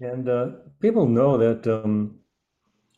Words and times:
And 0.00 0.28
uh, 0.28 0.48
people 0.80 1.06
know 1.06 1.38
that 1.38 1.66
um, 1.66 2.18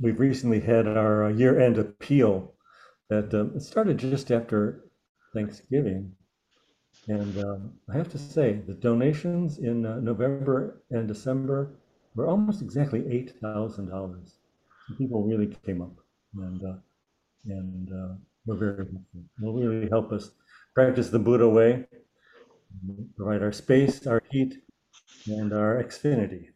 we've 0.00 0.18
recently 0.18 0.60
had 0.60 0.88
our 0.88 1.24
uh, 1.26 1.28
year-end 1.28 1.78
appeal 1.78 2.54
that 3.08 3.32
um, 3.34 3.58
started 3.60 3.98
just 3.98 4.30
after 4.30 4.84
Thanksgiving. 5.32 6.12
And 7.06 7.38
um, 7.44 7.72
I 7.92 7.96
have 7.96 8.08
to 8.10 8.18
say, 8.18 8.60
the 8.66 8.74
donations 8.74 9.58
in 9.58 9.86
uh, 9.86 10.00
November 10.00 10.82
and 10.90 11.06
December 11.06 11.70
were 12.14 12.26
almost 12.26 12.62
exactly 12.62 13.00
$8,000. 13.42 13.88
So 13.88 14.94
people 14.96 15.22
really 15.22 15.56
came 15.64 15.80
up 15.80 15.94
and, 16.34 16.62
uh, 16.64 16.74
and 17.46 17.92
uh, 17.92 18.14
were 18.46 18.56
very 18.56 18.76
helpful. 18.76 19.22
Will 19.40 19.54
really 19.54 19.88
help 19.88 20.10
us 20.12 20.32
practice 20.74 21.10
the 21.10 21.18
Buddha 21.18 21.48
way, 21.48 21.86
provide 23.16 23.42
our 23.42 23.52
space, 23.52 24.06
our 24.06 24.22
heat, 24.30 24.54
and 25.28 25.52
our 25.52 25.82
xfinity. 25.82 26.48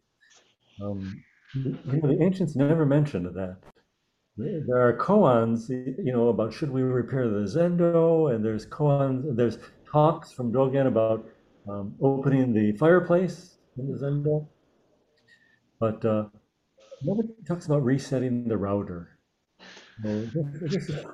Um, 0.80 1.23
you 1.55 1.78
know, 1.84 2.09
the 2.09 2.23
ancients 2.23 2.56
never 2.56 2.87
mentioned 2.87 3.27
that. 3.27 3.56
There 4.38 4.80
are 4.80 4.97
koans, 4.97 5.69
you 5.69 6.12
know, 6.12 6.28
about 6.28 6.55
should 6.55 6.70
we 6.70 6.80
repair 6.83 7.28
the 7.28 7.41
zendo, 7.41 8.34
and 8.34 8.42
there's 8.42 8.64
koans, 8.66 9.37
there's 9.37 9.59
talks 9.91 10.33
from 10.33 10.52
Dogen 10.52 10.87
about 10.87 11.28
um, 11.69 11.95
opening 12.00 12.55
the 12.55 12.73
fireplace 12.78 13.59
in 13.77 13.92
the 13.92 13.98
zendo, 13.98 14.48
but 15.78 16.02
uh, 16.05 16.24
nobody 17.02 17.28
talks 17.47 17.66
about 17.66 17.84
resetting 17.84 18.48
the 18.48 18.56
router. 18.56 19.19
So 20.02 20.25
this, 20.34 20.89
is, 20.89 21.06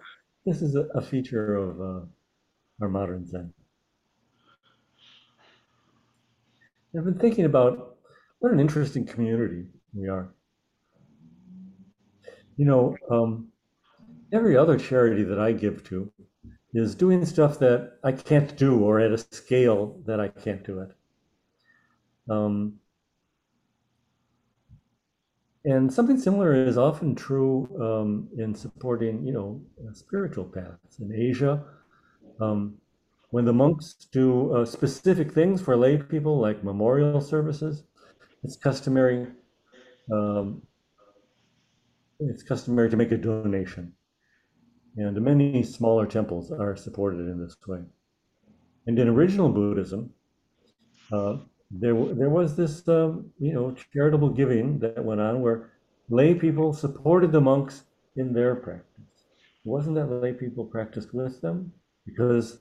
this 0.46 0.62
is 0.62 0.76
a, 0.94 1.02
feature 1.02 1.56
of 1.56 1.80
uh, 1.80 2.06
our 2.80 2.88
modern 2.88 3.26
Zen. 3.26 3.52
I've 6.96 7.04
been 7.04 7.18
thinking 7.18 7.44
about 7.44 7.97
what 8.38 8.52
an 8.52 8.60
interesting 8.60 9.04
community 9.04 9.66
we 9.92 10.08
are. 10.08 10.28
You 12.56 12.64
know, 12.64 12.96
um, 13.10 13.48
every 14.32 14.56
other 14.56 14.78
charity 14.78 15.22
that 15.24 15.38
I 15.38 15.52
give 15.52 15.84
to 15.84 16.10
is 16.74 16.94
doing 16.94 17.24
stuff 17.24 17.58
that 17.60 17.98
I 18.04 18.12
can't 18.12 18.56
do 18.56 18.80
or 18.80 19.00
at 19.00 19.12
a 19.12 19.18
scale 19.18 20.00
that 20.06 20.20
I 20.20 20.28
can't 20.28 20.64
do 20.64 20.80
it. 20.80 20.90
Um, 22.30 22.74
and 25.64 25.92
something 25.92 26.18
similar 26.18 26.54
is 26.54 26.78
often 26.78 27.14
true 27.14 27.68
um, 27.80 28.28
in 28.38 28.54
supporting, 28.54 29.24
you 29.26 29.32
know, 29.32 29.60
spiritual 29.92 30.44
paths. 30.44 30.98
In 31.00 31.12
Asia, 31.12 31.64
um, 32.40 32.74
when 33.30 33.44
the 33.44 33.52
monks 33.52 33.94
do 34.12 34.54
uh, 34.54 34.64
specific 34.64 35.32
things 35.32 35.60
for 35.60 35.76
lay 35.76 35.96
people, 35.96 36.38
like 36.38 36.62
memorial 36.64 37.20
services, 37.20 37.84
it's 38.42 38.56
customary. 38.56 39.26
Um, 40.12 40.62
it's 42.20 42.42
customary 42.42 42.90
to 42.90 42.96
make 42.96 43.12
a 43.12 43.16
donation, 43.16 43.92
and 44.96 45.20
many 45.20 45.62
smaller 45.62 46.06
temples 46.06 46.50
are 46.50 46.76
supported 46.76 47.20
in 47.20 47.38
this 47.38 47.56
way. 47.66 47.80
And 48.86 48.98
in 48.98 49.08
original 49.08 49.48
Buddhism, 49.48 50.10
uh, 51.12 51.36
there 51.70 51.94
there 52.14 52.30
was 52.30 52.56
this 52.56 52.88
um, 52.88 53.30
you 53.38 53.52
know 53.52 53.74
charitable 53.92 54.30
giving 54.30 54.78
that 54.80 55.04
went 55.04 55.20
on 55.20 55.42
where 55.42 55.70
lay 56.08 56.34
people 56.34 56.72
supported 56.72 57.32
the 57.32 57.40
monks 57.40 57.84
in 58.16 58.32
their 58.32 58.54
practice. 58.56 59.04
It 59.64 59.68
wasn't 59.68 59.96
that 59.96 60.06
lay 60.06 60.32
people 60.32 60.64
practiced 60.64 61.14
with 61.14 61.40
them 61.40 61.72
because 62.06 62.58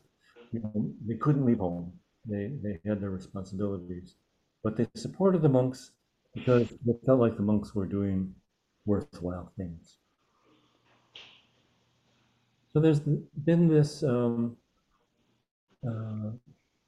you 0.52 0.59
know, 0.59 0.92
they 1.08 1.16
couldn't 1.16 1.45
leave 1.45 1.59
home. 1.59 1.94
They 2.25 2.52
they 2.61 2.80
had 2.86 3.02
their 3.02 3.11
responsibilities, 3.11 4.16
but 4.68 4.76
they 4.76 4.86
supported 5.00 5.42
the 5.42 5.48
monks 5.48 5.92
because 6.36 6.68
they 6.86 6.92
felt 7.06 7.22
like 7.22 7.38
the 7.38 7.42
monks 7.42 7.73
were 7.73 7.86
doing 7.86 8.36
worthwhile 8.86 9.50
things. 9.56 9.96
So 12.73 12.82
there's 12.82 13.00
been 13.00 13.70
this 13.70 14.04
um, 14.04 14.58
uh, 15.88 16.32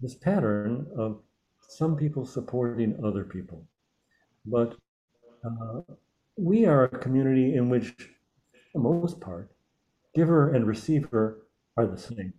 this 0.01 0.16
pattern 0.16 0.88
of 0.97 1.22
some 1.62 1.95
people 1.95 2.25
supporting 2.25 3.00
other 3.01 3.23
people, 3.23 3.66
but 4.45 4.75
uh, 5.45 5.79
we 6.35 6.66
are 6.66 6.84
a 6.84 7.00
community 7.00 7.56
in 7.56 7.69
which, 7.69 7.95
for 8.51 8.69
the 8.73 8.79
most 8.79 9.22
part, 9.22 9.53
giver 10.13 10.53
and 10.53 10.68
receiver 10.68 11.47
are 11.78 11.88
the 11.88 11.97
same. 11.97 12.34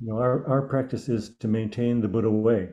You 0.00 0.08
know, 0.08 0.18
our, 0.18 0.44
our 0.48 0.62
practice 0.62 1.08
is 1.08 1.36
to 1.38 1.46
maintain 1.46 2.00
the 2.00 2.08
Buddha 2.08 2.30
way. 2.30 2.70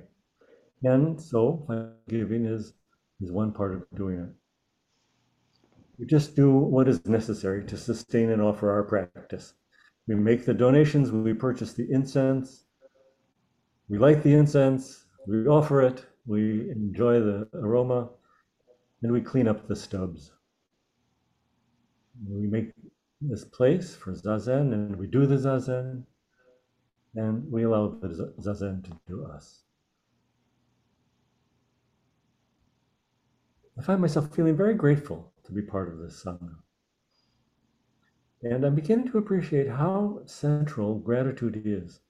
And 0.83 1.19
so 1.19 1.65
giving 2.09 2.45
is, 2.45 2.73
is 3.21 3.31
one 3.31 3.51
part 3.53 3.73
of 3.73 3.85
doing 3.95 4.19
it. 4.19 4.29
We 5.97 6.05
just 6.05 6.35
do 6.35 6.51
what 6.51 6.87
is 6.87 7.05
necessary 7.05 7.63
to 7.65 7.77
sustain 7.77 8.31
and 8.31 8.41
offer 8.41 8.69
our 8.69 8.83
practice. 8.83 9.53
We 10.07 10.15
make 10.15 10.45
the 10.45 10.53
donations, 10.53 11.11
we 11.11 11.33
purchase 11.33 11.73
the 11.73 11.89
incense, 11.89 12.65
we 13.87 13.97
light 13.97 14.23
the 14.23 14.33
incense, 14.33 15.05
we 15.27 15.45
offer 15.47 15.81
it, 15.81 16.05
we 16.25 16.69
enjoy 16.71 17.19
the 17.19 17.47
aroma, 17.53 18.09
and 19.01 19.11
we 19.11 19.21
clean 19.21 19.47
up 19.47 19.67
the 19.67 19.75
stubs. 19.75 20.31
We 22.27 22.47
make 22.47 22.73
this 23.21 23.45
place 23.45 23.95
for 23.95 24.13
zazen, 24.13 24.73
and 24.73 24.95
we 24.97 25.07
do 25.07 25.25
the 25.25 25.35
zazen, 25.35 26.03
and 27.15 27.49
we 27.49 27.63
allow 27.63 27.89
the 28.01 28.33
zazen 28.41 28.83
to 28.83 28.91
do 29.07 29.25
us. 29.25 29.62
I 33.77 33.81
find 33.81 34.01
myself 34.01 34.33
feeling 34.33 34.55
very 34.55 34.75
grateful 34.75 35.33
to 35.45 35.51
be 35.51 35.61
part 35.61 35.89
of 35.89 35.97
this 35.99 36.23
Sangha. 36.23 36.55
And 38.43 38.65
I'm 38.65 38.75
beginning 38.75 39.09
to 39.11 39.17
appreciate 39.17 39.69
how 39.69 40.21
central 40.25 40.99
gratitude 40.99 41.61
is 41.65 42.01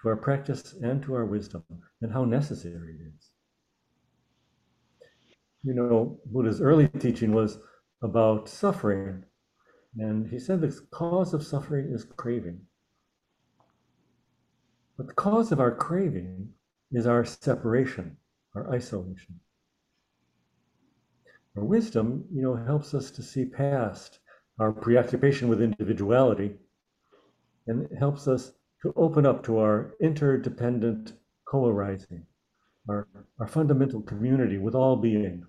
to 0.00 0.08
our 0.08 0.16
practice 0.16 0.74
and 0.82 1.02
to 1.02 1.14
our 1.14 1.24
wisdom, 1.24 1.64
and 2.00 2.12
how 2.12 2.24
necessary 2.24 2.96
it 2.96 3.06
is. 3.16 3.30
You 5.62 5.74
know, 5.74 6.18
Buddha's 6.26 6.60
early 6.60 6.88
teaching 6.88 7.32
was 7.32 7.58
about 8.02 8.48
suffering, 8.48 9.24
and 9.96 10.28
he 10.28 10.38
said 10.38 10.60
the 10.60 10.78
cause 10.90 11.32
of 11.34 11.44
suffering 11.44 11.92
is 11.92 12.04
craving. 12.04 12.60
But 14.96 15.06
the 15.06 15.14
cause 15.14 15.52
of 15.52 15.60
our 15.60 15.74
craving 15.74 16.50
is 16.90 17.06
our 17.06 17.24
separation, 17.24 18.16
our 18.54 18.70
isolation. 18.72 19.40
Our 21.56 21.64
wisdom, 21.64 22.24
you 22.32 22.42
know, 22.42 22.54
helps 22.54 22.94
us 22.94 23.10
to 23.10 23.22
see 23.22 23.44
past 23.44 24.20
our 24.58 24.72
preoccupation 24.72 25.48
with 25.48 25.60
individuality 25.60 26.54
and 27.66 27.88
helps 27.98 28.26
us 28.26 28.52
to 28.82 28.92
open 28.96 29.26
up 29.26 29.44
to 29.44 29.58
our 29.58 29.94
interdependent 30.00 31.12
co-arising, 31.44 32.24
our, 32.88 33.06
our 33.38 33.46
fundamental 33.46 34.00
community 34.00 34.58
with 34.58 34.74
all 34.74 34.96
being. 34.96 35.44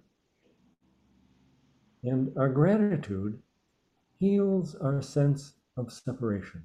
And 2.03 2.31
our 2.37 2.49
gratitude 2.49 3.41
heals 4.19 4.75
our 4.75 5.01
sense 5.01 5.53
of 5.77 5.91
separation, 5.91 6.63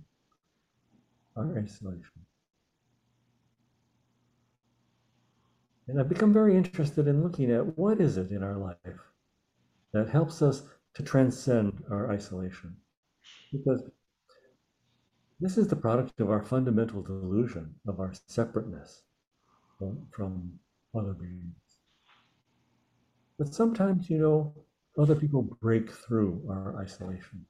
our 1.37 1.57
isolation. 1.57 2.27
And 5.87 5.99
I've 5.99 6.09
become 6.09 6.33
very 6.33 6.57
interested 6.57 7.07
in 7.07 7.23
looking 7.23 7.51
at 7.53 7.79
what 7.79 8.01
is 8.01 8.19
it 8.19 8.31
in 8.31 8.43
our 8.43 8.57
life 8.57 8.77
that 9.93 10.09
helps 10.09 10.43
us 10.43 10.63
to 10.95 11.03
transcend 11.03 11.83
our 11.91 12.11
isolation. 12.11 12.77
Because 13.53 13.83
this 15.41 15.57
is 15.57 15.69
the 15.69 15.77
product 15.77 16.21
of 16.21 16.31
our 16.31 16.43
fundamental 16.43 17.03
delusion 17.03 17.75
of 17.87 18.01
our 18.01 18.13
separateness 18.27 19.03
from, 19.79 20.07
from 20.11 20.53
other 20.95 21.13
beings. 21.13 21.55
But 23.39 23.55
sometimes, 23.55 24.11
you 24.11 24.19
know, 24.19 24.55
other 24.99 25.15
people 25.15 25.43
break 25.43 25.91
through 25.93 26.43
our 26.51 26.77
isolation. 26.83 27.47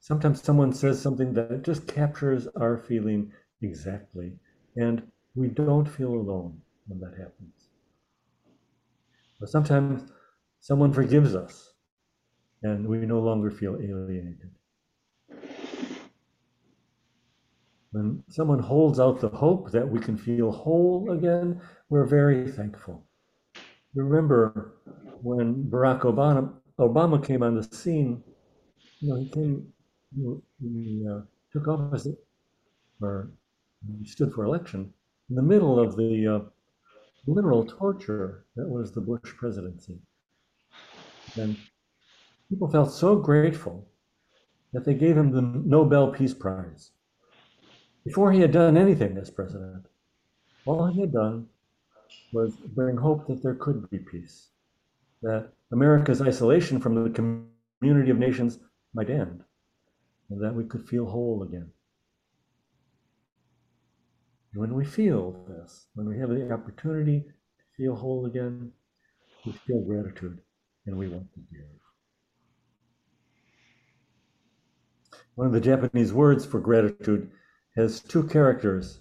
Sometimes 0.00 0.42
someone 0.42 0.72
says 0.72 1.00
something 1.00 1.32
that 1.34 1.62
just 1.62 1.86
captures 1.86 2.48
our 2.56 2.76
feeling 2.76 3.32
exactly, 3.60 4.32
and 4.74 5.02
we 5.36 5.46
don't 5.46 5.88
feel 5.88 6.12
alone 6.12 6.60
when 6.88 6.98
that 6.98 7.16
happens. 7.16 7.68
But 9.38 9.48
sometimes 9.48 10.10
Someone 10.62 10.92
forgives 10.92 11.34
us, 11.34 11.74
and 12.62 12.86
we 12.86 12.98
no 12.98 13.18
longer 13.18 13.50
feel 13.50 13.74
alienated. 13.82 14.48
When 17.90 18.22
someone 18.28 18.60
holds 18.60 19.00
out 19.00 19.20
the 19.20 19.28
hope 19.28 19.72
that 19.72 19.88
we 19.88 19.98
can 19.98 20.16
feel 20.16 20.52
whole 20.52 21.10
again, 21.10 21.60
we're 21.88 22.06
very 22.06 22.48
thankful. 22.48 23.04
Remember 23.96 24.74
when 25.20 25.64
Barack 25.64 26.02
Obama, 26.02 26.54
Obama 26.78 27.26
came 27.26 27.42
on 27.42 27.56
the 27.56 27.64
scene, 27.76 28.22
you 29.00 29.08
know, 29.08 29.16
he 29.16 29.28
came, 29.30 29.66
he 30.60 31.04
uh, 31.10 31.22
took 31.52 31.66
office, 31.66 32.06
or 33.00 33.32
he 33.98 34.06
stood 34.06 34.32
for 34.32 34.44
election 34.44 34.94
in 35.28 35.34
the 35.34 35.42
middle 35.42 35.80
of 35.80 35.96
the 35.96 36.36
uh, 36.36 36.48
literal 37.26 37.64
torture 37.64 38.44
that 38.54 38.68
was 38.68 38.92
the 38.92 39.00
Bush 39.00 39.34
presidency. 39.36 39.98
And 41.36 41.56
people 42.48 42.68
felt 42.68 42.92
so 42.92 43.16
grateful 43.16 43.88
that 44.72 44.84
they 44.84 44.94
gave 44.94 45.16
him 45.16 45.30
the 45.30 45.42
Nobel 45.42 46.10
Peace 46.10 46.34
Prize. 46.34 46.90
Before 48.04 48.32
he 48.32 48.40
had 48.40 48.52
done 48.52 48.76
anything 48.76 49.16
as 49.16 49.30
president, 49.30 49.86
all 50.66 50.86
he 50.86 51.00
had 51.00 51.12
done 51.12 51.46
was 52.32 52.54
bring 52.56 52.96
hope 52.96 53.26
that 53.26 53.42
there 53.42 53.54
could 53.54 53.88
be 53.90 53.98
peace, 53.98 54.48
that 55.22 55.50
America's 55.72 56.20
isolation 56.20 56.80
from 56.80 56.94
the 56.94 57.10
community 57.80 58.10
of 58.10 58.18
nations 58.18 58.58
might 58.94 59.10
end, 59.10 59.42
and 60.30 60.42
that 60.42 60.54
we 60.54 60.64
could 60.64 60.88
feel 60.88 61.06
whole 61.06 61.42
again. 61.42 61.70
And 64.52 64.60
When 64.60 64.74
we 64.74 64.84
feel 64.84 65.32
this, 65.48 65.86
when 65.94 66.08
we 66.08 66.18
have 66.18 66.28
the 66.28 66.52
opportunity 66.52 67.20
to 67.20 67.64
feel 67.76 67.94
whole 67.94 68.26
again, 68.26 68.72
we 69.46 69.52
feel 69.52 69.80
gratitude 69.82 70.40
and 70.86 70.96
we 70.96 71.08
want 71.08 71.32
to 71.34 71.40
give. 71.50 71.66
One 75.34 75.46
of 75.46 75.52
the 75.52 75.60
Japanese 75.60 76.12
words 76.12 76.44
for 76.44 76.60
gratitude 76.60 77.30
has 77.76 78.00
two 78.00 78.24
characters. 78.24 79.00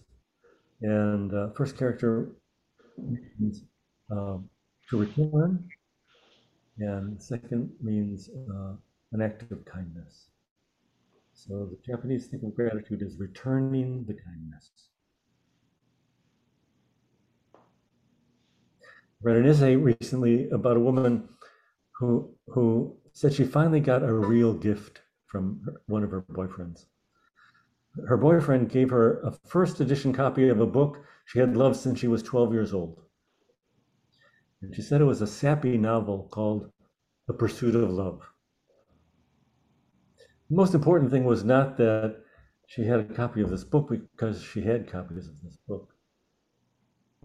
And 0.81 1.33
uh, 1.33 1.49
first 1.55 1.77
character 1.77 2.31
means 2.97 3.63
um, 4.09 4.49
to 4.89 4.97
return, 4.97 5.67
and 6.79 7.21
second 7.21 7.71
means 7.81 8.29
uh, 8.49 8.73
an 9.11 9.21
act 9.21 9.51
of 9.51 9.63
kindness. 9.65 10.27
So 11.33 11.69
the 11.69 11.77
Japanese 11.85 12.27
think 12.27 12.43
of 12.43 12.55
gratitude 12.55 13.03
as 13.03 13.17
returning 13.19 14.05
the 14.07 14.13
kindness. 14.13 14.71
I 17.55 17.59
read 19.21 19.37
an 19.37 19.47
essay 19.47 19.75
recently 19.75 20.49
about 20.49 20.77
a 20.77 20.79
woman 20.79 21.29
who 22.01 22.33
who 22.47 22.97
said 23.13 23.31
she 23.31 23.43
finally 23.43 23.79
got 23.79 24.01
a 24.01 24.11
real 24.11 24.55
gift 24.55 25.01
from 25.27 25.61
her, 25.65 25.81
one 25.85 26.03
of 26.03 26.09
her 26.09 26.23
boyfriends. 26.23 26.85
Her 28.07 28.17
boyfriend 28.17 28.69
gave 28.69 28.89
her 28.89 29.21
a 29.21 29.31
first 29.47 29.79
edition 29.79 30.11
copy 30.11 30.49
of 30.49 30.59
a 30.59 30.65
book 30.65 31.03
she 31.25 31.37
had 31.37 31.55
loved 31.55 31.75
since 31.75 31.99
she 31.99 32.07
was 32.07 32.23
12 32.23 32.53
years 32.53 32.73
old. 32.73 32.99
And 34.61 34.75
she 34.75 34.81
said 34.81 34.99
it 34.99 35.05
was 35.05 35.21
a 35.21 35.27
sappy 35.27 35.77
novel 35.77 36.27
called 36.31 36.71
The 37.27 37.33
Pursuit 37.33 37.75
of 37.75 37.91
Love. 37.91 38.21
The 40.49 40.55
most 40.55 40.73
important 40.73 41.11
thing 41.11 41.25
was 41.25 41.43
not 41.43 41.77
that 41.77 42.17
she 42.65 42.83
had 42.83 42.99
a 42.99 43.13
copy 43.13 43.41
of 43.41 43.51
this 43.51 43.63
book 43.63 43.89
because 43.89 44.41
she 44.41 44.61
had 44.61 44.91
copies 44.91 45.27
of 45.27 45.35
this 45.43 45.57
book. 45.67 45.93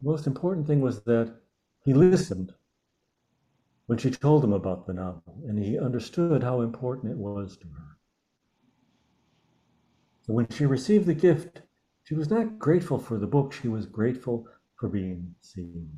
The 0.03 0.11
most 0.11 0.27
important 0.27 0.67
thing 0.67 0.83
was 0.83 1.01
that 1.05 1.35
he 1.85 1.95
listened 1.95 2.53
when 3.87 3.99
she 3.99 4.11
told 4.11 4.43
him 4.43 4.53
about 4.53 4.87
the 4.87 4.93
novel, 4.93 5.43
and 5.49 5.59
he 5.59 5.79
understood 5.79 6.43
how 6.43 6.61
important 6.61 7.13
it 7.13 7.19
was 7.19 7.57
to 7.57 7.67
her. 7.67 7.97
When 10.27 10.49
she 10.49 10.67
received 10.67 11.07
the 11.07 11.15
gift, 11.15 11.63
she 12.03 12.15
was 12.15 12.29
not 12.29 12.59
grateful 12.59 12.99
for 12.99 13.19
the 13.19 13.29
book, 13.29 13.53
she 13.53 13.69
was 13.69 13.87
grateful 13.87 14.47
for 14.79 14.89
being 14.89 15.35
seen. 15.41 15.89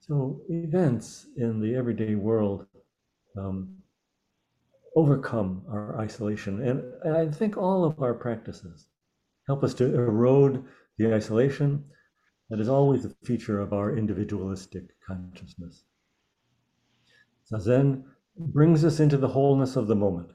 So 0.00 0.40
events 0.48 1.26
in 1.36 1.60
the 1.60 1.74
everyday 1.74 2.14
world 2.14 2.66
um, 3.36 3.76
overcome 4.94 5.62
our 5.68 5.98
isolation, 5.98 6.62
and, 6.62 6.80
and 7.02 7.16
I 7.16 7.28
think 7.28 7.56
all 7.56 7.84
of 7.84 8.00
our 8.00 8.14
practices 8.14 8.86
help 9.48 9.64
us 9.64 9.74
to 9.74 9.94
erode 9.94 10.64
the 10.96 11.12
isolation 11.12 11.84
that 12.50 12.60
is 12.60 12.68
always 12.68 13.04
a 13.04 13.10
feature 13.24 13.60
of 13.60 13.72
our 13.72 13.96
individualistic 13.96 14.94
consciousness. 15.04 15.84
Zazen 17.50 18.04
brings 18.36 18.84
us 18.84 19.00
into 19.00 19.16
the 19.16 19.28
wholeness 19.28 19.76
of 19.76 19.86
the 19.86 19.94
moment, 19.94 20.30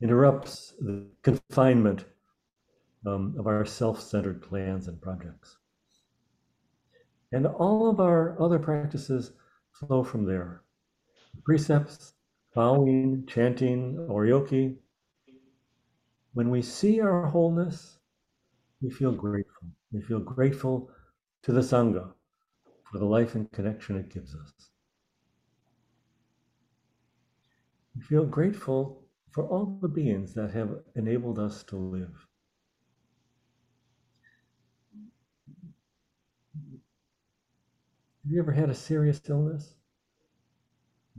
interrupts 0.00 0.74
the 0.80 1.06
confinement 1.22 2.04
um, 3.06 3.34
of 3.38 3.46
our 3.46 3.64
self 3.64 4.00
centered 4.00 4.42
plans 4.42 4.88
and 4.88 5.00
projects. 5.00 5.56
And 7.32 7.46
all 7.46 7.88
of 7.88 8.00
our 8.00 8.40
other 8.40 8.58
practices 8.58 9.32
flow 9.72 10.02
from 10.02 10.24
there. 10.24 10.62
Precepts, 11.44 12.14
bowing, 12.54 13.24
chanting, 13.26 13.96
oryoki, 14.08 14.76
when 16.32 16.50
we 16.50 16.62
see 16.62 17.00
our 17.00 17.26
wholeness, 17.26 17.98
we 18.80 18.90
feel 18.90 19.12
grateful. 19.12 19.68
We 19.92 20.00
feel 20.02 20.20
grateful 20.20 20.90
to 21.42 21.52
the 21.52 21.60
Sangha 21.60 22.12
for 22.90 22.98
the 22.98 23.04
life 23.04 23.34
and 23.34 23.50
connection 23.52 23.96
it 23.96 24.12
gives 24.12 24.34
us. 24.34 24.52
We 27.96 28.02
feel 28.02 28.26
grateful 28.26 29.02
for 29.30 29.44
all 29.48 29.78
the 29.80 29.88
beings 29.88 30.34
that 30.34 30.50
have 30.52 30.70
enabled 30.94 31.38
us 31.38 31.62
to 31.64 31.76
live. 31.76 32.26
Have 38.24 38.32
you 38.32 38.40
ever 38.40 38.52
had 38.52 38.70
a 38.70 38.74
serious 38.74 39.20
illness? 39.28 39.74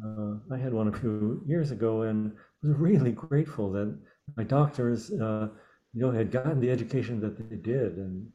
Uh, 0.04 0.36
I 0.52 0.58
had 0.58 0.74
one 0.74 0.90
a 0.90 0.92
few 0.92 1.42
years 1.48 1.72
ago 1.72 2.04
and 2.04 2.34
was 2.62 2.78
really 2.78 3.12
grateful 3.12 3.72
that 3.72 3.98
my 4.36 4.44
doctors, 4.44 5.12
uh, 5.12 5.50
you 5.94 6.02
know, 6.02 6.12
had 6.12 6.32
gotten 6.32 6.60
the 6.60 6.72
education 6.72 7.20
that 7.22 7.38
they 7.50 7.58
did, 7.58 7.98
and 7.98 8.32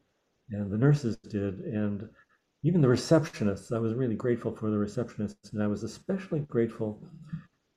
and 0.50 0.70
the 0.70 0.78
nurses 0.78 1.16
did, 1.18 1.60
and 1.60 2.08
even 2.64 2.80
the 2.80 2.88
receptionists. 2.88 3.74
I 3.74 3.78
was 3.78 3.94
really 3.94 4.16
grateful 4.16 4.54
for 4.56 4.70
the 4.70 4.76
receptionists, 4.76 5.52
and 5.52 5.62
I 5.62 5.66
was 5.68 5.82
especially 5.84 6.40
grateful 6.40 7.02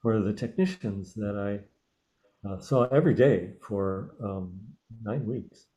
for 0.01 0.21
the 0.21 0.33
technicians 0.33 1.13
that 1.15 1.35
I 1.37 2.47
uh, 2.49 2.59
saw 2.59 2.85
every 2.85 3.13
day 3.15 3.53
for 3.61 4.15
um, 4.23 4.59
nine 5.03 5.25
weeks, 5.25 5.67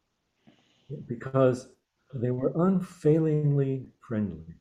because 1.07 1.69
they 2.15 2.31
were 2.31 2.53
unfailingly 2.67 3.87
friendly, 4.07 4.55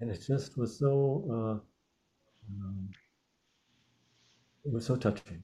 and 0.00 0.10
it 0.10 0.22
just 0.26 0.56
was 0.56 0.78
so. 0.78 1.24
Uh, 1.30 1.60
um, 2.60 2.90
it 4.64 4.72
was 4.72 4.84
so 4.86 4.96
touching 4.96 5.42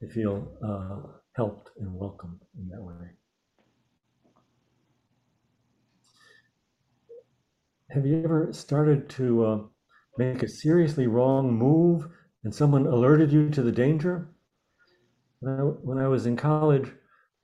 they 0.00 0.08
feel 0.08 0.48
uh, 0.64 1.19
helped 1.40 1.70
and 1.80 1.90
welcomed 1.94 2.42
in 2.58 2.68
that 2.68 2.82
way. 2.82 2.94
Have 7.88 8.04
you 8.04 8.22
ever 8.22 8.52
started 8.52 9.08
to 9.20 9.46
uh, 9.46 9.58
make 10.18 10.42
a 10.42 10.48
seriously 10.48 11.06
wrong 11.06 11.50
move 11.50 12.08
and 12.44 12.54
someone 12.54 12.86
alerted 12.86 13.32
you 13.32 13.48
to 13.48 13.62
the 13.62 13.72
danger? 13.72 14.28
When 15.38 15.54
I, 15.54 15.62
when 15.88 15.96
I 15.96 16.08
was 16.08 16.26
in 16.26 16.36
college, 16.36 16.92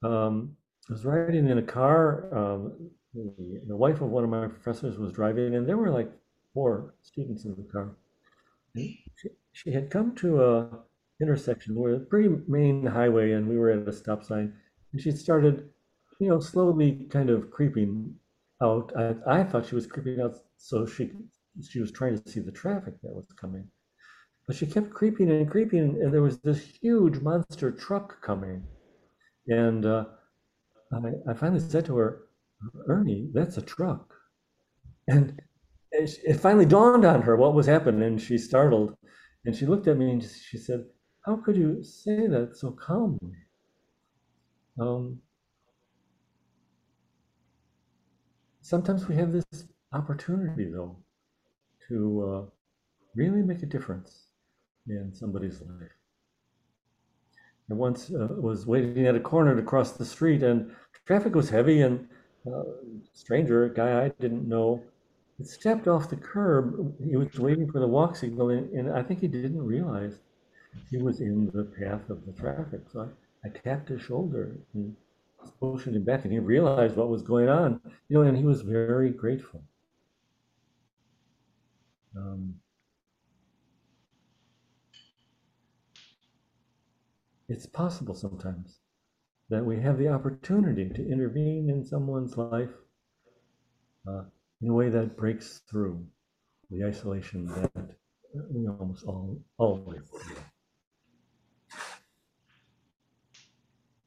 um, 0.02 0.54
I 0.90 0.92
was 0.92 1.06
riding 1.06 1.48
in 1.48 1.56
a 1.56 1.62
car. 1.62 2.04
Um, 2.36 2.90
the, 3.14 3.62
the, 3.66 3.76
wife 3.76 4.02
of 4.02 4.10
one 4.10 4.24
of 4.24 4.28
my 4.28 4.46
professors 4.46 4.98
was 4.98 5.12
driving, 5.12 5.54
and 5.54 5.66
there 5.66 5.78
were 5.78 5.90
like 5.90 6.12
four 6.52 6.94
students 7.00 7.46
in 7.46 7.56
the 7.56 7.66
car. 7.72 7.96
She, 8.76 9.30
she, 9.52 9.72
had 9.72 9.88
come 9.88 10.14
to 10.16 10.44
a 10.44 10.68
intersection. 11.20 11.74
Where 11.74 11.94
a 11.94 12.00
pretty 12.00 12.28
main 12.48 12.86
highway 12.86 13.32
and 13.32 13.48
we 13.48 13.58
were 13.58 13.70
at 13.70 13.88
a 13.88 13.92
stop 13.92 14.24
sign 14.24 14.52
and 14.92 15.00
she 15.00 15.10
started 15.10 15.68
you 16.20 16.28
know 16.28 16.40
slowly 16.40 17.06
kind 17.10 17.30
of 17.30 17.50
creeping 17.50 18.14
out. 18.62 18.92
I, 18.96 19.14
I 19.26 19.44
thought 19.44 19.66
she 19.66 19.74
was 19.74 19.86
creeping 19.86 20.20
out 20.20 20.36
so 20.56 20.86
she 20.86 21.10
she 21.62 21.80
was 21.80 21.92
trying 21.92 22.18
to 22.18 22.30
see 22.30 22.40
the 22.40 22.52
traffic 22.52 22.94
that 23.02 23.14
was 23.14 23.26
coming. 23.40 23.68
But 24.46 24.56
she 24.56 24.66
kept 24.66 24.90
creeping 24.90 25.30
and 25.30 25.50
creeping 25.50 26.00
and 26.02 26.12
there 26.12 26.22
was 26.22 26.38
this 26.38 26.60
huge 26.80 27.18
monster 27.20 27.70
truck 27.70 28.22
coming. 28.22 28.62
And 29.48 29.84
uh, 29.86 30.04
I, 30.92 31.30
I 31.30 31.34
finally 31.34 31.60
said 31.60 31.84
to 31.86 31.96
her 31.96 32.22
ernie 32.88 33.30
that's 33.32 33.56
a 33.56 33.62
truck. 33.62 34.14
And 35.08 35.40
it 35.92 36.40
finally 36.40 36.66
dawned 36.66 37.04
on 37.04 37.22
her 37.22 37.36
what 37.36 37.54
was 37.54 37.66
happening 37.66 38.02
and 38.02 38.20
she 38.20 38.38
startled 38.38 38.96
and 39.44 39.54
she 39.54 39.66
looked 39.66 39.86
at 39.86 39.96
me 39.96 40.10
and 40.10 40.22
she 40.22 40.58
said 40.58 40.84
how 41.26 41.36
could 41.36 41.56
you 41.56 41.82
say 41.82 42.28
that 42.28 42.56
so 42.56 42.70
calmly? 42.70 43.36
Um, 44.78 45.20
sometimes 48.62 49.08
we 49.08 49.16
have 49.16 49.32
this 49.32 49.44
opportunity, 49.92 50.70
though, 50.70 50.96
to 51.88 51.98
uh, 52.30 52.50
really 53.16 53.42
make 53.42 53.62
a 53.64 53.66
difference 53.66 54.26
in 54.88 55.12
somebody's 55.12 55.60
life. 55.62 55.90
I 57.68 57.74
once 57.74 58.12
uh, 58.12 58.28
was 58.38 58.64
waiting 58.64 59.08
at 59.08 59.16
a 59.16 59.20
corner 59.20 59.56
to 59.56 59.62
cross 59.62 59.92
the 59.92 60.04
street, 60.04 60.44
and 60.44 60.70
traffic 61.06 61.34
was 61.34 61.50
heavy, 61.50 61.80
and 61.82 62.06
a 62.46 62.50
uh, 62.50 62.62
stranger, 63.12 63.64
a 63.64 63.74
guy 63.74 64.04
I 64.04 64.08
didn't 64.20 64.48
know, 64.48 64.80
stepped 65.42 65.88
off 65.88 66.08
the 66.08 66.16
curb. 66.16 66.94
He 67.04 67.16
was 67.16 67.36
waiting 67.40 67.68
for 67.68 67.80
the 67.80 67.88
walk 67.88 68.14
signal, 68.14 68.50
and, 68.50 68.70
and 68.70 68.92
I 68.92 69.02
think 69.02 69.18
he 69.18 69.26
didn't 69.26 69.60
realize 69.60 70.20
he 70.90 70.98
was 70.98 71.20
in 71.20 71.50
the 71.52 71.64
path 71.64 72.08
of 72.10 72.24
the 72.26 72.32
traffic. 72.32 72.82
So 72.92 73.08
I, 73.44 73.48
I 73.48 73.50
tapped 73.50 73.88
his 73.88 74.02
shoulder 74.02 74.56
and 74.74 74.94
motioned 75.60 75.96
him 75.96 76.04
back, 76.04 76.24
and 76.24 76.32
he 76.32 76.38
realized 76.38 76.96
what 76.96 77.08
was 77.08 77.22
going 77.22 77.48
on, 77.48 77.80
you 78.08 78.16
know, 78.16 78.22
and 78.22 78.36
he 78.36 78.44
was 78.44 78.62
very 78.62 79.10
grateful. 79.10 79.62
Um, 82.16 82.54
it's 87.48 87.66
possible 87.66 88.14
sometimes 88.14 88.78
that 89.50 89.64
we 89.64 89.80
have 89.80 89.98
the 89.98 90.08
opportunity 90.08 90.88
to 90.88 91.08
intervene 91.08 91.70
in 91.70 91.84
someone's 91.84 92.36
life 92.36 92.70
uh, 94.08 94.22
in 94.60 94.68
a 94.68 94.74
way 94.74 94.88
that 94.88 95.16
breaks 95.16 95.60
through 95.70 96.04
the 96.70 96.84
isolation 96.84 97.46
that 97.46 97.96
we 98.50 98.66
almost 98.66 99.04
all 99.04 99.38
always 99.58 100.08
feel. 100.10 100.42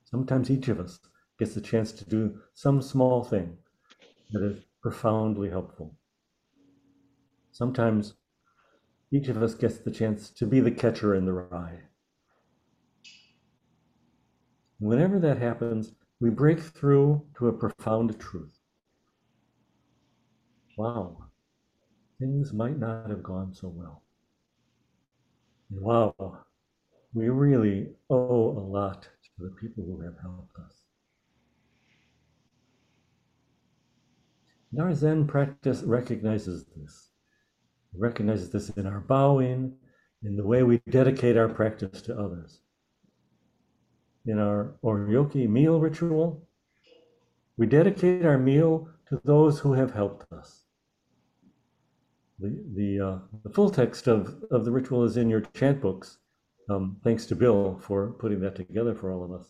Sometimes 0.09 0.49
each 0.49 0.69
of 0.69 0.79
us 0.79 0.99
gets 1.37 1.53
the 1.53 1.61
chance 1.61 1.91
to 1.91 2.03
do 2.03 2.39
some 2.55 2.81
small 2.81 3.23
thing 3.23 3.55
that 4.31 4.41
is 4.41 4.65
profoundly 4.81 5.51
helpful. 5.51 5.95
Sometimes 7.51 8.15
each 9.11 9.27
of 9.27 9.43
us 9.43 9.53
gets 9.53 9.77
the 9.77 9.91
chance 9.91 10.31
to 10.31 10.47
be 10.47 10.61
the 10.61 10.71
catcher 10.71 11.13
in 11.13 11.25
the 11.25 11.33
rye. 11.33 11.81
Whenever 14.79 15.19
that 15.19 15.37
happens, 15.37 15.91
we 16.19 16.31
break 16.31 16.59
through 16.59 17.23
to 17.37 17.49
a 17.49 17.53
profound 17.53 18.19
truth. 18.19 18.57
Wow, 20.75 21.25
things 22.17 22.51
might 22.51 22.79
not 22.79 23.11
have 23.11 23.21
gone 23.21 23.53
so 23.53 23.67
well. 23.67 24.01
Wow, 25.69 26.45
we 27.13 27.29
really 27.29 27.89
owe 28.09 28.57
a 28.57 28.65
lot 28.77 29.03
to 29.03 29.29
the 29.49 29.67
people 29.67 29.83
who 29.83 30.01
have 30.01 30.15
helped 30.21 30.55
us. 30.57 30.73
And 34.71 34.81
our 34.81 34.93
Zen 34.93 35.25
practice 35.25 35.81
recognizes 35.81 36.65
this. 36.75 37.09
It 37.93 37.99
recognizes 37.99 38.51
this 38.51 38.69
in 38.69 38.85
our 38.85 38.99
bowing, 38.99 39.73
in 40.23 40.35
the 40.35 40.45
way 40.45 40.63
we 40.63 40.81
dedicate 40.89 41.37
our 41.37 41.49
practice 41.49 42.01
to 42.03 42.17
others. 42.17 42.59
In 44.25 44.37
our 44.37 44.75
Oryoki 44.83 45.49
meal 45.49 45.79
ritual, 45.79 46.47
we 47.57 47.65
dedicate 47.65 48.25
our 48.25 48.37
meal 48.37 48.89
to 49.07 49.19
those 49.23 49.59
who 49.59 49.73
have 49.73 49.93
helped 49.93 50.31
us. 50.31 50.65
The, 52.39 52.63
the, 52.75 53.05
uh, 53.05 53.17
the 53.43 53.49
full 53.49 53.69
text 53.69 54.07
of, 54.07 54.43
of 54.51 54.65
the 54.65 54.71
ritual 54.71 55.03
is 55.03 55.17
in 55.17 55.29
your 55.29 55.41
chant 55.41 55.81
books. 55.81 56.19
Um, 56.69 56.97
thanks 57.03 57.25
to 57.27 57.35
Bill 57.35 57.79
for 57.81 58.11
putting 58.11 58.39
that 58.41 58.55
together 58.55 58.93
for 58.93 59.11
all 59.11 59.23
of 59.23 59.31
us. 59.31 59.47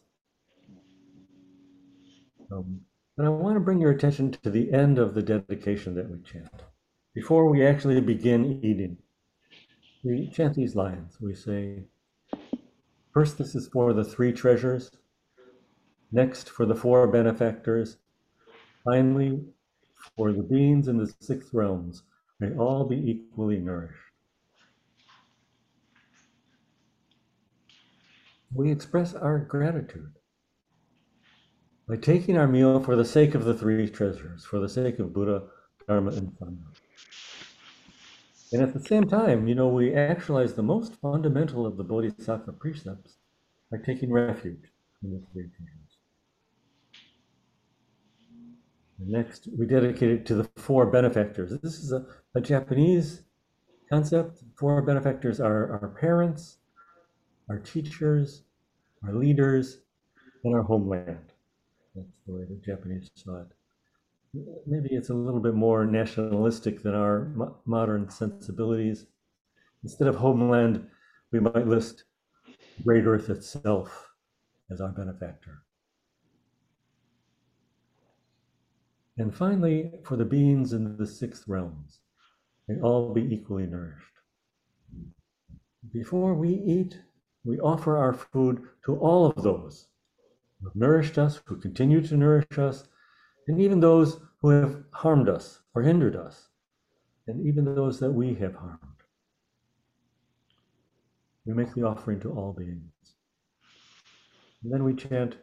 Um, 2.52 2.80
and 3.18 3.28
I 3.28 3.30
want 3.30 3.58
to 3.58 3.60
bring 3.60 3.82
your 3.82 3.92
attention 3.92 4.32
to 4.32 4.50
the 4.50 4.72
end 4.72 4.98
of 4.98 5.14
the 5.14 5.22
dedication 5.22 5.96
that 5.96 6.10
we 6.10 6.22
chant. 6.22 6.64
Before 7.14 7.50
we 7.50 7.66
actually 7.66 8.00
begin 8.00 8.62
eating, 8.64 8.98
we 10.04 10.30
chant 10.34 10.56
these 10.56 10.76
lines. 10.76 11.18
We 11.20 11.36
say, 11.36 11.84
first, 13.14 13.38
this 13.38 13.54
is 13.54 13.68
for 13.68 13.92
the 13.94 14.06
three 14.06 14.32
treasures. 14.32 14.90
Next, 16.14 16.50
for 16.50 16.66
the 16.66 16.76
four 16.76 17.06
benefactors. 17.08 17.98
Finally, 18.86 19.42
for 20.16 20.32
the 20.32 20.44
beings 20.44 20.88
in 20.88 20.98
the 20.98 21.14
six 21.20 21.54
realms, 21.54 22.04
may 22.40 22.56
all 22.56 22.86
be 22.86 22.96
equally 22.96 23.58
nourished. 23.58 24.09
We 28.54 28.72
express 28.72 29.14
our 29.14 29.40
gratitude 29.40 30.14
by 31.88 31.98
taking 31.98 32.38
our 32.38 32.48
meal 32.48 32.80
for 32.80 32.96
the 32.96 33.06
sake 33.06 33.36
of 33.36 33.46
the 33.46 33.54
three 33.54 33.90
treasures, 33.90 34.46
for 34.46 34.60
the 34.60 34.70
sake 34.70 35.00
of 35.00 35.14
Buddha, 35.14 35.44
Dharma, 35.88 36.12
and 36.12 36.32
Sangha. 36.34 36.66
And 38.52 38.62
at 38.62 38.74
the 38.74 38.80
same 38.80 39.08
time, 39.08 39.48
you 39.48 39.56
know, 39.56 39.68
we 39.68 39.94
actualize 39.94 40.54
the 40.54 40.64
most 40.64 40.96
fundamental 40.96 41.66
of 41.66 41.78
the 41.78 41.84
Bodhisattva 41.84 42.54
precepts 42.54 43.18
by 43.72 43.78
taking 43.78 44.12
refuge 44.12 44.72
in 45.04 45.12
the 45.12 45.22
three 45.32 45.44
treasures. 45.44 45.76
next, 49.02 49.48
we 49.58 49.66
dedicate 49.66 50.12
it 50.12 50.26
to 50.26 50.36
the 50.36 50.50
four 50.58 50.86
benefactors. 50.86 51.52
This 51.62 51.76
is 51.76 51.92
a, 51.92 52.06
a 52.36 52.42
Japanese 52.42 53.24
concept. 53.90 54.44
Four 54.58 54.82
benefactors 54.82 55.40
are 55.40 55.72
our 55.72 55.96
parents, 56.00 56.59
our 57.50 57.60
teachers, 57.60 58.44
our 59.04 59.14
leaders, 59.14 59.80
and 60.44 60.56
our 60.56 60.62
homeland. 60.62 61.34
That's 61.96 62.08
the 62.28 62.34
way 62.34 62.46
the 62.46 62.62
Japanese 62.64 63.10
saw 63.16 63.42
it. 63.42 63.48
Maybe 64.68 64.90
it's 64.92 65.10
a 65.10 65.14
little 65.14 65.40
bit 65.40 65.56
more 65.56 65.86
nationalistic 65.86 66.84
than 66.84 66.94
our 66.94 67.26
mo- 67.36 67.58
modern 67.66 68.10
sensibilities. 68.10 69.08
Instead 69.84 70.08
of 70.08 70.16
homeland, 70.16 70.88
we 71.32 71.40
might 71.40 71.68
list 71.68 72.04
Great 72.86 73.06
Earth 73.06 73.30
itself 73.30 74.14
as 74.72 74.82
our 74.82 74.90
benefactor. 74.90 75.64
And 79.18 79.36
finally, 79.36 79.92
for 80.04 80.16
the 80.16 80.26
beings 80.26 80.72
in 80.74 80.96
the 80.96 81.08
sixth 81.08 81.48
realms, 81.48 82.00
may 82.68 82.80
all 82.80 83.14
be 83.14 83.34
equally 83.34 83.66
nourished. 83.66 84.20
Before 85.92 86.36
we 86.36 86.54
eat, 86.54 87.00
we 87.44 87.60
offer 87.60 87.98
our 87.98 88.14
food 88.14 88.64
to 88.86 88.98
all 88.98 89.26
of 89.26 89.44
those 89.44 89.88
who 90.60 90.68
have 90.68 90.76
nourished 90.76 91.18
us, 91.18 91.42
who 91.46 91.58
continue 91.58 92.02
to 92.02 92.18
nourish 92.18 92.58
us, 92.58 92.84
and 93.48 93.60
even 93.60 93.80
those 93.80 94.20
who 94.42 94.50
have 94.50 94.84
harmed 94.92 95.30
us 95.30 95.62
or 95.74 95.82
hindered 95.82 96.16
us, 96.16 96.50
and 97.28 97.46
even 97.46 97.64
those 97.64 98.00
that 98.00 98.12
we 98.12 98.34
have 98.36 98.56
harmed. 98.56 98.80
We 101.46 101.54
make 101.54 101.74
the 101.74 101.84
offering 101.84 102.20
to 102.22 102.32
all 102.32 102.54
beings. 102.54 103.16
And 104.64 104.72
then 104.72 104.84
we 104.84 104.94
chant 104.94 105.38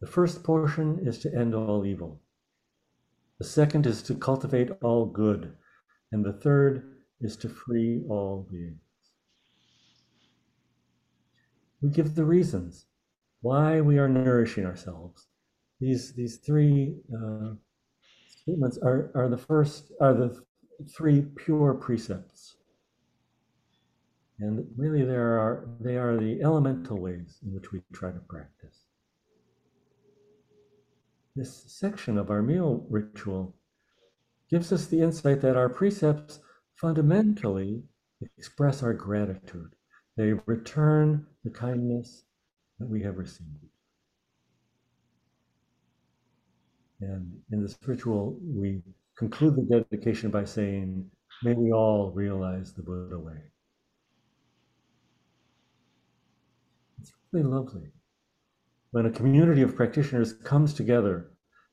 the 0.00 0.06
first 0.08 0.42
portion 0.42 0.98
is 1.06 1.20
to 1.20 1.32
end 1.32 1.54
all 1.54 1.86
evil, 1.86 2.20
the 3.38 3.44
second 3.44 3.86
is 3.86 4.02
to 4.02 4.14
cultivate 4.14 4.70
all 4.82 5.06
good, 5.06 5.52
and 6.10 6.24
the 6.24 6.32
third 6.32 6.96
is 7.20 7.36
to 7.38 7.48
free 7.48 8.02
all 8.08 8.46
beings. 8.50 8.91
We 11.82 11.90
give 11.90 12.14
the 12.14 12.24
reasons 12.24 12.86
why 13.40 13.80
we 13.80 13.98
are 13.98 14.08
nourishing 14.08 14.64
ourselves. 14.64 15.26
These 15.80 16.12
these 16.12 16.36
three 16.38 16.96
uh, 17.12 17.54
statements 18.28 18.78
are 18.78 19.10
are 19.16 19.28
the 19.28 19.36
first 19.36 19.92
are 20.00 20.14
the 20.14 20.40
three 20.96 21.22
pure 21.36 21.74
precepts, 21.74 22.56
and 24.38 24.64
really 24.76 25.04
there 25.04 25.38
are 25.38 25.68
they 25.80 25.96
are 25.96 26.16
the 26.16 26.40
elemental 26.40 26.98
ways 26.98 27.38
in 27.44 27.52
which 27.52 27.72
we 27.72 27.82
try 27.92 28.12
to 28.12 28.20
practice. 28.20 28.86
This 31.34 31.64
section 31.66 32.16
of 32.16 32.30
our 32.30 32.42
meal 32.42 32.86
ritual 32.90 33.56
gives 34.50 34.70
us 34.70 34.86
the 34.86 35.00
insight 35.00 35.40
that 35.40 35.56
our 35.56 35.68
precepts 35.68 36.38
fundamentally 36.76 37.82
express 38.36 38.82
our 38.82 38.92
gratitude. 38.92 39.74
They 40.16 40.34
return 40.46 41.26
the 41.44 41.50
kindness 41.50 42.24
that 42.78 42.88
we 42.88 43.02
have 43.02 43.16
received. 43.18 43.48
And 47.00 47.40
in 47.50 47.62
this 47.62 47.76
ritual, 47.84 48.38
we 48.42 48.82
conclude 49.16 49.56
the 49.56 49.84
dedication 49.90 50.30
by 50.30 50.44
saying, 50.44 51.10
May 51.42 51.54
we 51.54 51.72
all 51.72 52.12
realize 52.12 52.72
the 52.72 52.82
Buddha 52.82 53.18
way. 53.18 53.38
It's 57.00 57.12
really 57.32 57.48
lovely 57.48 57.90
when 58.92 59.06
a 59.06 59.10
community 59.10 59.62
of 59.62 59.74
practitioners 59.74 60.34
comes 60.34 60.74
together 60.74 61.32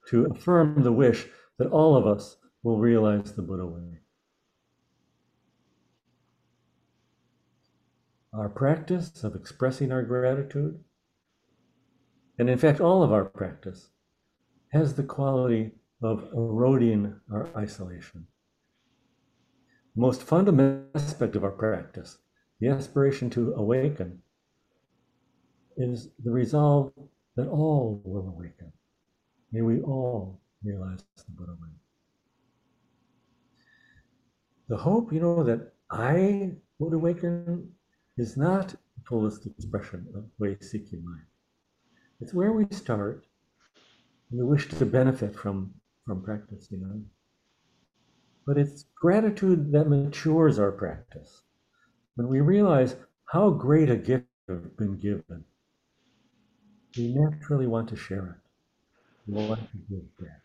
to 0.10 0.26
affirm 0.26 0.82
the 0.82 0.92
wish 0.92 1.28
that 1.60 1.68
all 1.68 1.96
of 1.96 2.08
us 2.08 2.38
will 2.64 2.80
realize 2.80 3.34
the 3.34 3.42
Buddha 3.42 3.66
way. 3.66 4.00
Our 8.34 8.50
practice 8.50 9.24
of 9.24 9.36
expressing 9.36 9.92
our 9.92 10.04
gratitude 10.04 10.80
and 12.40 12.50
in 12.50 12.58
fact, 12.58 12.80
all 12.80 13.04
of 13.04 13.12
our 13.12 13.26
practice 13.26 13.90
has 14.70 14.94
the 14.94 15.04
quality 15.04 15.72
of 16.02 16.30
eroding 16.34 17.20
our 17.32 17.50
isolation. 17.56 18.26
The 19.96 20.02
most 20.02 20.24
fundamental 20.24 20.86
aspect 20.96 21.36
of 21.36 21.44
our 21.44 21.52
practice, 21.52 22.18
the 22.62 22.70
aspiration 22.70 23.30
to 23.32 23.54
awaken, 23.56 24.20
is 25.76 26.10
the 26.24 26.32
resolve 26.32 26.94
that 27.36 27.48
all 27.48 28.02
will 28.06 28.30
awaken. 28.30 28.72
May 29.52 29.62
we 29.62 29.82
all 29.82 30.40
realize 30.64 31.04
the 31.18 31.32
Buddha 31.36 31.58
way. 31.62 31.70
The 34.70 34.78
hope, 34.78 35.12
you 35.12 35.20
know, 35.20 35.44
that 35.44 35.74
I 35.90 36.52
would 36.78 36.94
awaken 36.94 37.72
is 38.20 38.38
not 38.38 38.70
the 38.70 39.04
fullest 39.08 39.46
expression 39.46 40.06
of 40.14 40.26
way 40.40 40.58
seeking 40.62 41.04
mind. 41.04 41.24
It's 42.20 42.34
where 42.34 42.52
we 42.52 42.66
start. 42.72 43.26
And 44.30 44.40
we 44.40 44.46
wish 44.46 44.68
to 44.68 44.86
benefit 44.86 45.36
from, 45.36 45.74
from 46.06 46.22
practice, 46.22 46.68
you 46.70 46.80
know. 46.80 47.02
But 48.46 48.58
it's 48.58 48.86
gratitude 49.00 49.72
that 49.72 49.90
matures 49.90 50.60
our 50.60 50.72
practice. 50.72 51.44
When 52.16 52.28
we 52.28 52.42
realize 52.42 52.96
how 53.26 53.52
great 53.52 53.90
a 53.90 53.96
gift 53.96 54.26
we've 54.48 54.76
been 54.78 54.98
given, 54.98 55.46
we 56.98 57.14
naturally 57.16 57.68
want 57.68 57.88
to 57.90 57.96
share 57.96 58.26
it. 58.26 59.32
We 59.32 59.48
want 59.48 59.62
to 59.62 59.78
give 59.90 60.18
back. 60.18 60.42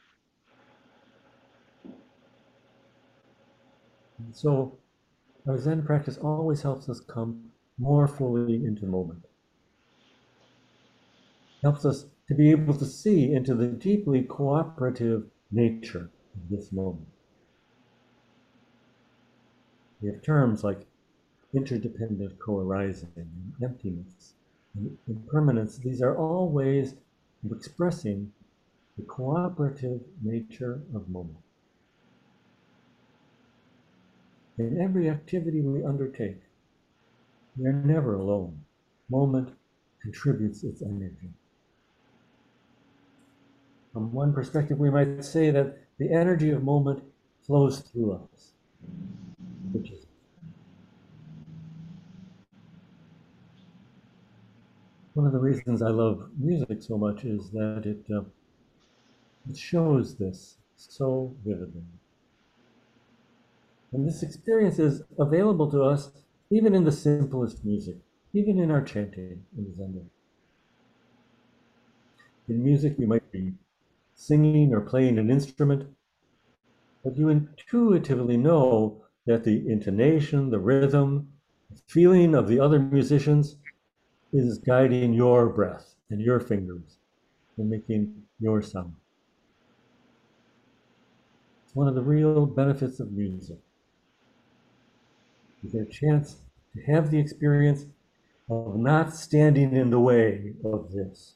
And 4.19 4.37
so 4.37 4.79
our 5.49 5.59
Zen 5.59 5.83
practice 5.83 6.19
always 6.19 6.63
helps 6.63 6.89
us 6.89 7.01
come 7.01 7.51
more 7.79 8.07
fully 8.07 8.65
into 8.65 8.83
the 8.83 8.87
moment. 8.87 9.25
Helps 11.63 11.85
us 11.85 12.07
to 12.29 12.35
be 12.35 12.51
able 12.51 12.75
to 12.75 12.85
see 12.85 13.33
into 13.33 13.55
the 13.55 13.67
deeply 13.67 14.23
cooperative 14.23 15.25
nature 15.51 16.11
of 16.35 16.49
this 16.51 16.73
moment. 16.73 17.07
We 20.01 20.11
have 20.11 20.23
terms 20.23 20.63
like 20.63 20.87
interdependent 21.55 22.39
co-arising 22.39 23.11
emptiness 23.63 24.35
and 24.75 24.97
impermanence. 25.09 25.79
These 25.79 26.03
are 26.03 26.17
all 26.17 26.51
ways 26.51 26.95
of 27.45 27.53
expressing 27.57 28.33
the 28.97 29.05
cooperative 29.05 30.01
nature 30.23 30.81
of 30.95 31.09
moment. 31.09 31.39
In 34.59 34.81
every 34.81 35.09
activity 35.11 35.61
we 35.61 35.85
undertake, 35.85 36.41
we 37.57 37.67
are 37.67 37.73
never 37.73 38.15
alone. 38.15 38.61
Moment 39.09 39.51
contributes 40.03 40.65
its 40.65 40.83
energy. 40.83 41.31
From 43.93 44.13
one 44.13 44.33
perspective, 44.33 44.79
we 44.79 44.91
might 44.91 45.25
say 45.25 45.51
that 45.51 45.79
the 45.99 46.13
energy 46.13 46.51
of 46.51 46.65
moment 46.65 47.03
flows 47.47 47.81
through 47.81 48.15
us, 48.15 48.53
which 49.73 49.91
is 49.91 50.07
one 55.15 55.27
of 55.27 55.33
the 55.33 55.39
reasons 55.39 55.81
I 55.81 55.91
love 55.91 56.29
music 56.37 56.83
so 56.83 56.99
much 56.99 57.25
is 57.25 57.51
that 57.51 57.85
it 57.87 58.05
uh, 58.13 58.23
it 59.49 59.57
shows 59.57 60.17
this 60.17 60.57
so 60.77 61.33
vividly. 61.45 61.85
And 63.93 64.09
this 64.09 64.25
experience 64.25 64.81
is 64.81 65.03
available 65.21 65.71
to 65.71 65.85
us 65.85 66.11
even 66.55 66.73
in 66.73 66.85
the 66.85 66.93
simplest 66.93 67.65
music, 67.65 67.97
even 68.33 68.61
in 68.61 68.71
our 68.71 68.81
chanting 68.81 69.43
in 69.59 69.75
Zen. 69.75 70.09
In 72.47 72.63
music, 72.63 72.95
you 72.97 73.09
might 73.09 73.33
be 73.33 73.55
singing 74.15 74.73
or 74.73 74.81
playing 74.81 75.19
an 75.19 75.31
instrument, 75.33 75.89
but 77.03 77.17
you 77.17 77.29
intuitively 77.29 78.37
know 78.37 79.03
that 79.27 79.43
the 79.43 79.69
intonation, 79.69 80.51
the 80.51 80.61
rhythm, 80.61 81.27
the 81.73 81.81
feeling 81.89 82.37
of 82.37 82.47
the 82.47 82.61
other 82.61 82.79
musicians 82.79 83.57
is 84.33 84.59
guiding 84.59 85.13
your 85.13 85.49
breath 85.49 85.97
and 86.11 86.21
your 86.21 86.39
fingers 86.39 86.99
and 87.59 87.69
making 87.69 88.23
your 88.39 88.63
sound. 88.63 88.95
It's 91.65 91.75
one 91.75 91.89
of 91.89 91.97
the 91.97 92.03
real 92.03 92.47
benefits 92.47 93.01
of 93.01 93.11
music. 93.11 93.59
You 95.65 95.71
get 95.71 95.89
a 95.89 95.91
chance 95.91 96.44
to 96.75 96.83
have 96.83 97.11
the 97.11 97.19
experience 97.19 97.87
of 98.51 98.77
not 98.77 99.15
standing 99.15 99.75
in 99.75 99.91
the 99.91 100.01
way 100.01 100.53
of 100.65 100.93
this, 100.93 101.35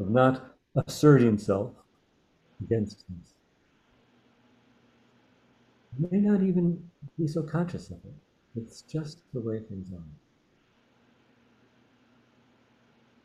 of 0.00 0.10
not 0.10 0.54
asserting 0.76 1.38
self 1.38 1.72
against 2.62 3.04
this. 3.08 3.34
You 5.98 6.08
may 6.10 6.18
not 6.20 6.42
even 6.42 6.82
be 7.18 7.26
so 7.26 7.42
conscious 7.42 7.90
of 7.90 7.98
it. 8.04 8.14
It's 8.56 8.82
just 8.82 9.20
the 9.34 9.40
way 9.40 9.60
things 9.60 9.92
are. 9.92 10.02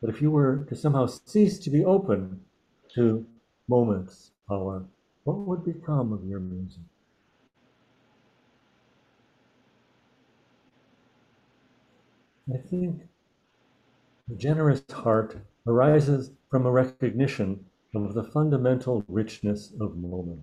But 0.01 0.09
if 0.09 0.21
you 0.21 0.31
were 0.31 0.65
to 0.69 0.75
somehow 0.75 1.05
cease 1.05 1.59
to 1.59 1.69
be 1.69 1.85
open 1.85 2.41
to 2.95 3.25
moments, 3.67 4.31
power, 4.47 4.83
what 5.23 5.37
would 5.37 5.63
become 5.63 6.11
of 6.11 6.25
your 6.25 6.39
music? 6.39 6.81
I 12.51 12.57
think 12.57 13.03
a 14.29 14.35
generous 14.35 14.83
heart 14.91 15.37
arises 15.65 16.31
from 16.49 16.65
a 16.65 16.71
recognition 16.71 17.65
of 17.95 18.13
the 18.13 18.23
fundamental 18.23 19.03
richness 19.07 19.71
of 19.79 19.97
moment. 19.97 20.41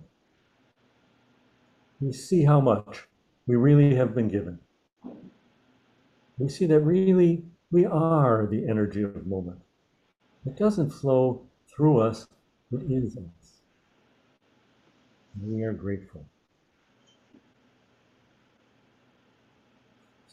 We 1.99 2.11
see 2.11 2.43
how 2.43 2.59
much 2.59 3.07
we 3.45 3.55
really 3.55 3.93
have 3.95 4.15
been 4.15 4.29
given. 4.29 4.57
We 6.39 6.49
see 6.49 6.65
that 6.65 6.79
really 6.79 7.43
we 7.71 7.85
are 7.85 8.47
the 8.47 8.67
energy 8.67 9.03
of 9.03 9.27
moment. 9.27 9.59
It 10.45 10.57
doesn't 10.57 10.89
flow 10.89 11.43
through 11.67 11.99
us, 11.99 12.27
it 12.71 12.81
is 12.89 13.15
us. 13.15 13.61
And 15.35 15.53
we 15.53 15.63
are 15.63 15.73
grateful. 15.73 16.25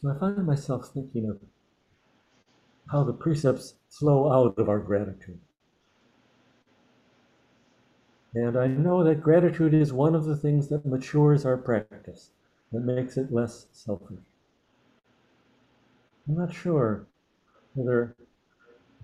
So 0.01 0.09
I 0.09 0.17
find 0.17 0.45
myself 0.47 0.89
thinking 0.91 1.29
of 1.29 1.37
how 2.91 3.03
the 3.03 3.13
precepts 3.13 3.75
flow 3.89 4.31
out 4.31 4.57
of 4.57 4.69
our 4.69 4.79
gratitude. 4.79 5.39
And 8.35 8.57
I 8.57 8.67
know 8.67 9.03
that 9.03 9.21
gratitude 9.21 9.73
is 9.73 9.91
one 9.91 10.15
of 10.15 10.25
the 10.25 10.35
things 10.35 10.67
that 10.69 10.85
matures 10.85 11.45
our 11.45 11.57
practice, 11.57 12.31
that 12.71 12.81
makes 12.81 13.17
it 13.17 13.31
less 13.31 13.67
selfish. 13.71 14.19
I'm 16.27 16.37
not 16.37 16.53
sure 16.53 17.07
whether 17.73 18.15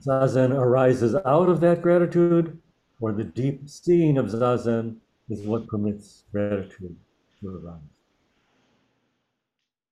Zazen 0.06 0.54
arises 0.54 1.16
out 1.26 1.50
of 1.50 1.60
that 1.62 1.82
gratitude 1.82 2.60
or 3.00 3.12
the 3.12 3.24
deep 3.24 3.68
seeing 3.68 4.18
of 4.18 4.28
Zazen 4.28 4.98
is 5.30 5.42
what 5.42 5.68
permits 5.68 6.24
gratitude 6.32 6.96
to 7.42 7.58
arise. 7.58 7.95